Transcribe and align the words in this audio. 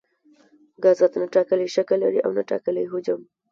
ګازات 0.83 1.13
نه 1.21 1.25
ټاکلی 1.35 1.67
شکل 1.75 1.97
لري 2.03 2.19
او 2.25 2.31
نه 2.37 2.43
ټاکلی 2.49 2.85
حجم. 2.91 3.19